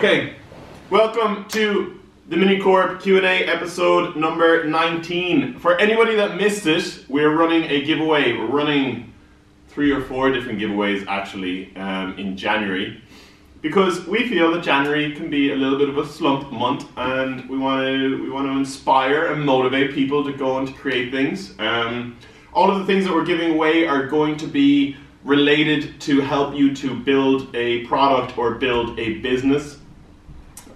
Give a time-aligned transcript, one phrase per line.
[0.00, 0.32] Okay,
[0.88, 2.00] welcome to
[2.30, 5.58] the Minicorp Q&A episode number 19.
[5.58, 8.32] For anybody that missed it, we're running a giveaway.
[8.32, 9.12] We're running
[9.68, 13.02] three or four different giveaways actually um, in January
[13.60, 17.46] because we feel that January can be a little bit of a slump month and
[17.50, 21.12] we want to we want to inspire and motivate people to go and to create
[21.12, 21.54] things.
[21.58, 22.16] Um,
[22.54, 26.54] all of the things that we're giving away are going to be related to help
[26.54, 29.76] you to build a product or build a business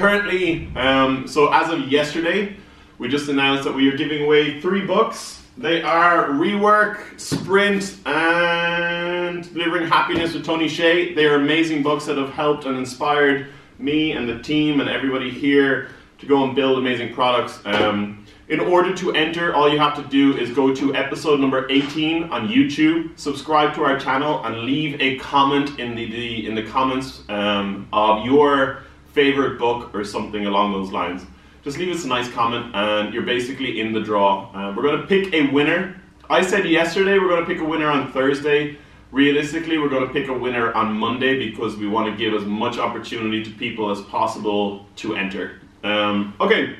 [0.00, 2.56] currently, um, so as of yesterday,
[2.96, 5.42] we just announced that we are giving away three books.
[5.58, 11.14] They are Rework, Sprint, and Delivering Happiness with Tony Hsieh.
[11.14, 13.48] They are amazing books that have helped and inspired
[13.78, 17.60] me and the team and everybody here to go and build amazing products.
[17.66, 21.70] Um, in order to enter, all you have to do is go to episode number
[21.70, 26.54] 18 on YouTube, subscribe to our channel, and leave a comment in the, the in
[26.54, 28.82] the comments um, of your
[29.12, 31.26] favorite book or something along those lines.
[31.62, 34.50] Just leave us a nice comment and you're basically in the draw.
[34.54, 36.00] Uh, we're going to pick a winner.
[36.28, 38.78] I said yesterday we're going to pick a winner on Thursday.
[39.12, 42.46] Realistically, we're going to pick a winner on Monday because we want to give as
[42.46, 45.60] much opportunity to people as possible to enter.
[45.82, 46.76] Um, okay,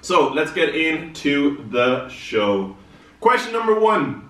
[0.00, 2.76] so let's get into the show.
[3.20, 4.28] Question number one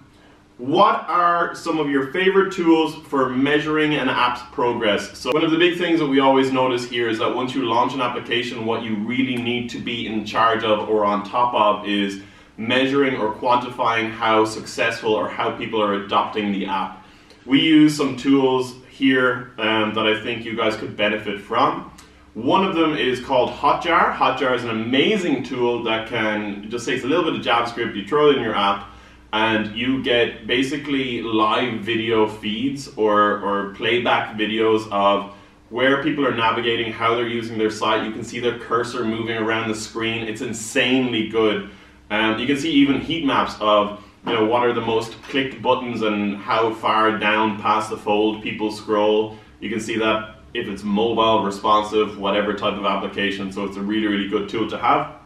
[0.63, 5.19] what are some of your favorite tools for measuring an app's progress?
[5.19, 7.65] So one of the big things that we always notice here is that once you
[7.65, 11.53] launch an application, what you really need to be in charge of or on top
[11.53, 12.23] of is
[12.57, 17.05] measuring or quantifying how successful or how people are adopting the app.
[17.45, 21.91] We use some tools here um, that I think you guys could benefit from.
[22.35, 24.15] One of them is called Hotjar.
[24.15, 28.07] Hotjar is an amazing tool that can, just takes a little bit of JavaScript, you
[28.07, 28.92] throw it in your app,
[29.33, 35.35] and you get basically live video feeds or, or playback videos of
[35.71, 38.05] where people are navigating, how they're using their site.
[38.05, 40.29] You can see their cursor moving around the screen.
[40.29, 41.71] It's insanely good.
[42.11, 45.63] Um, you can see even heat maps of you know what are the most clicked
[45.63, 49.39] buttons and how far down past the fold people scroll.
[49.61, 53.51] You can see that if it's mobile, responsive, whatever type of application.
[53.51, 55.22] So it's a really, really good tool to have.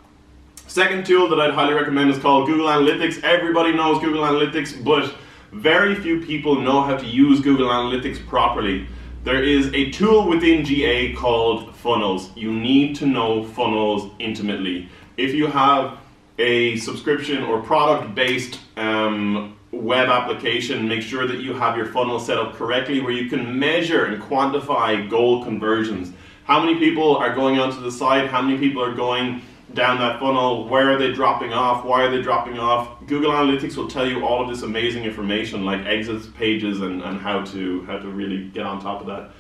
[0.69, 3.23] Second tool that I'd highly recommend is called Google Analytics.
[3.23, 5.15] Everybody knows Google Analytics, but
[5.53, 8.87] very few people know how to use Google Analytics properly.
[9.23, 12.31] There is a tool within GA called Funnels.
[12.37, 14.89] You need to know funnels intimately.
[15.17, 15.99] If you have
[16.39, 22.19] a subscription or product based um, web application, make sure that you have your funnel
[22.19, 26.13] set up correctly where you can measure and quantify goal conversions.
[26.45, 28.29] How many people are going onto the site?
[28.29, 29.43] How many people are going
[29.77, 33.07] down that funnel, where are they dropping off, why are they dropping off.
[33.07, 37.21] Google Analytics will tell you all of this amazing information like exits pages and, and
[37.21, 39.31] how to how to really get on top of that.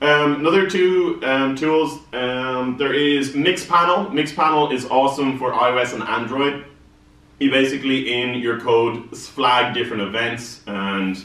[0.00, 4.10] Um, another two um, tools, um, there is Mixpanel.
[4.10, 6.66] Mixpanel is awesome for iOS and Android.
[7.40, 11.16] You basically in your code flag different events and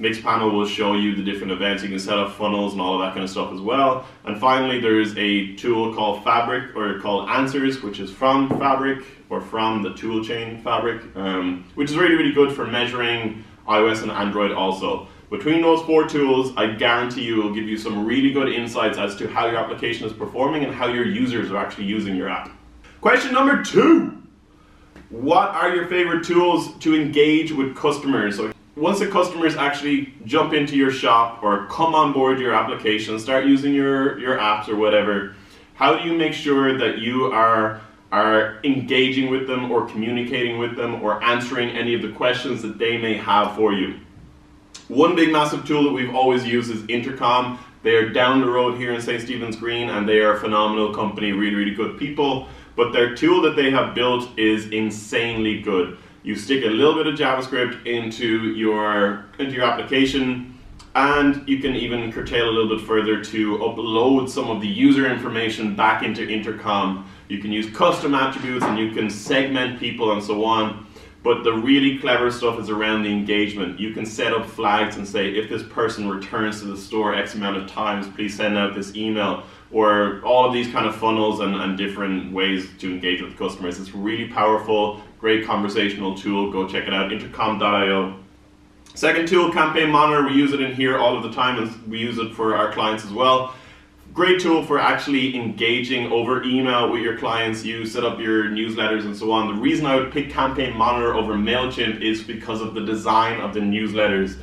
[0.00, 1.82] Mixpanel will show you the different events.
[1.82, 4.06] You can set up funnels and all of that kind of stuff as well.
[4.24, 9.42] And finally, there's a tool called Fabric or called Answers, which is from Fabric or
[9.42, 14.52] from the toolchain Fabric, um, which is really, really good for measuring iOS and Android
[14.52, 15.06] also.
[15.28, 19.14] Between those four tools, I guarantee you will give you some really good insights as
[19.16, 22.50] to how your application is performing and how your users are actually using your app.
[23.02, 24.16] Question number two.
[25.10, 28.36] What are your favorite tools to engage with customers?
[28.36, 33.18] So once the customers actually jump into your shop or come on board your application,
[33.18, 35.34] start using your, your apps or whatever,
[35.74, 37.80] how do you make sure that you are
[38.12, 42.76] are engaging with them or communicating with them or answering any of the questions that
[42.78, 44.00] they may have for you.
[44.88, 47.60] One big massive tool that we've always used is Intercom.
[47.84, 49.22] They are down the road here in St.
[49.22, 52.48] Stephen's Green and they are a phenomenal company, really, really good people.
[52.74, 57.06] But their tool that they have built is insanely good you stick a little bit
[57.06, 60.58] of JavaScript into your into your application
[60.94, 65.10] and you can even curtail a little bit further to upload some of the user
[65.10, 67.08] information back into Intercom.
[67.28, 70.86] You can use custom attributes and you can segment people and so on.
[71.22, 73.78] But the really clever stuff is around the engagement.
[73.78, 77.34] You can set up flags and say, if this person returns to the store X
[77.34, 79.44] amount of times, please send out this email.
[79.70, 83.78] Or all of these kind of funnels and, and different ways to engage with customers.
[83.78, 86.50] It's really powerful, great conversational tool.
[86.50, 88.16] Go check it out, intercom.io.
[88.94, 90.26] Second tool, Campaign Monitor.
[90.26, 92.72] We use it in here all of the time and we use it for our
[92.72, 93.54] clients as well
[94.12, 97.64] great tool for actually engaging over email with your clients.
[97.64, 99.54] You set up your newsletters and so on.
[99.54, 103.54] The reason I would pick Campaign Monitor over MailChimp is because of the design of
[103.54, 104.36] the newsletters.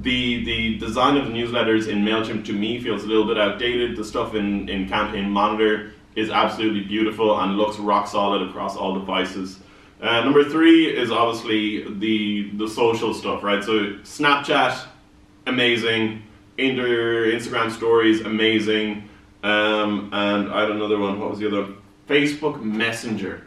[0.00, 3.96] the the design of the newsletters in Mailchimp to me feels a little bit outdated.
[3.96, 8.94] The stuff in in Campaign Monitor is absolutely beautiful and looks rock solid across all
[8.98, 9.58] devices.
[10.00, 13.62] Uh, number three is obviously the the social stuff, right?
[13.62, 14.86] So Snapchat,
[15.46, 16.22] amazing.
[16.58, 19.08] Inter Instagram stories, amazing.
[19.42, 21.18] Um, and I had another one.
[21.18, 21.72] What was the other?
[22.08, 23.42] Facebook Messenger.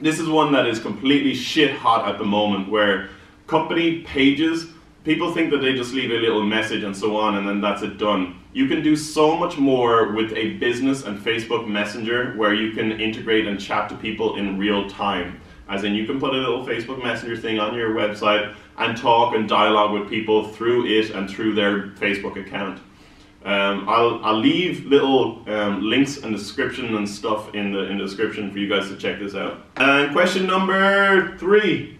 [0.00, 3.10] This is one that is completely shit hot at the moment, where
[3.46, 4.68] company pages
[5.08, 7.80] people think that they just leave a little message and so on and then that's
[7.80, 8.38] it done.
[8.52, 12.92] You can do so much more with a business and Facebook Messenger where you can
[13.00, 15.40] integrate and chat to people in real time.
[15.68, 19.34] As in, you can put a little Facebook Messenger thing on your website and talk
[19.34, 22.80] and dialogue with people through it and through their Facebook account.
[23.44, 28.04] Um, I'll, I'll leave little um, links and description and stuff in the, in the
[28.04, 29.64] description for you guys to check this out.
[29.76, 31.98] And question number three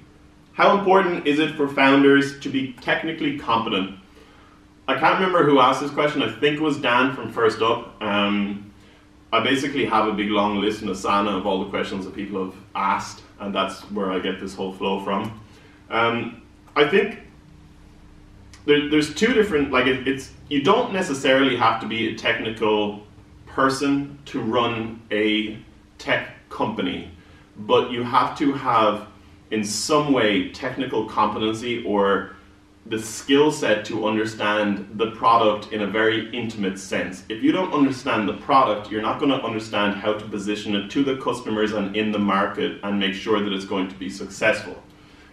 [0.59, 3.97] how important is it for founders to be technically competent?
[4.89, 6.21] I can't remember who asked this question.
[6.21, 8.03] I think it was Dan from First Up.
[8.03, 8.73] Um,
[9.33, 12.47] I basically have a big long list in Asana of all the questions that people
[12.47, 15.41] have asked, and that's where I get this whole flow from.
[15.91, 16.43] Um,
[16.77, 17.21] I think
[18.67, 23.03] there, there's two different like it, it's you don't necessarily have to be a technical
[23.47, 25.59] person to run a
[25.99, 27.11] tech company,
[27.57, 29.09] but you have to have
[29.51, 32.37] in some way technical competency or
[32.87, 37.25] the skill set to understand the product in a very intimate sense.
[37.29, 40.91] If you don't understand the product, you're not going to understand how to position it
[40.93, 44.09] to the customers and in the market and make sure that it's going to be
[44.09, 44.83] successful.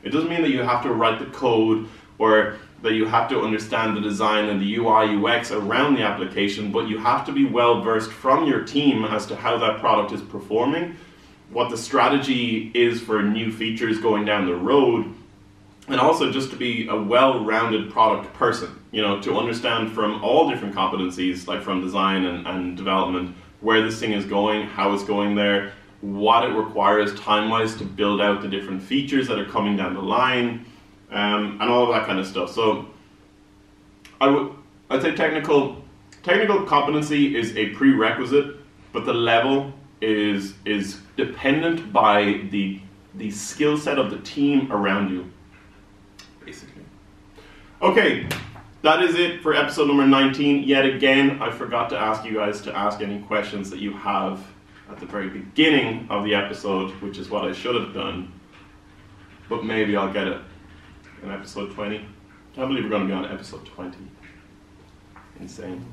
[0.04, 1.88] It doesn't mean that you have to write the code
[2.18, 6.72] or that you have to understand the design and the UI UX around the application,
[6.72, 10.12] but you have to be well versed from your team as to how that product
[10.12, 10.96] is performing
[11.50, 15.14] what the strategy is for new features going down the road,
[15.88, 20.50] and also just to be a well-rounded product person, you know, to understand from all
[20.50, 25.04] different competencies, like from design and, and development, where this thing is going, how it's
[25.04, 29.78] going there, what it requires time-wise to build out the different features that are coming
[29.78, 30.66] down the line,
[31.12, 32.52] um, and all of that kind of stuff.
[32.52, 32.88] So
[34.20, 34.52] I would
[34.90, 35.84] I'd say technical
[36.24, 38.58] technical competency is a prerequisite,
[38.92, 42.80] but the level is is dependent by the
[43.16, 45.32] the skill set of the team around you
[46.46, 46.84] basically.
[47.82, 48.28] Okay
[48.82, 52.62] that is it for episode number 19 yet again i forgot to ask you guys
[52.62, 54.46] to ask any questions that you have
[54.92, 58.32] at the very beginning of the episode which is what i should have done.
[59.50, 60.40] But maybe i'll get it
[61.24, 63.98] in episode 20 i believe we're going to be on episode 20
[65.40, 65.86] insane.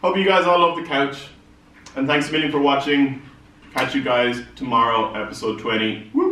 [0.00, 1.28] Hope you guys all love the couch.
[1.96, 3.22] And thanks a million for watching.
[3.74, 6.10] Catch you guys tomorrow, episode 20.
[6.12, 6.31] Woo!